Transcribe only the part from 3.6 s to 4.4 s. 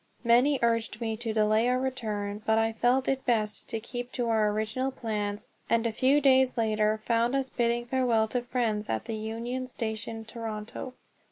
to keep to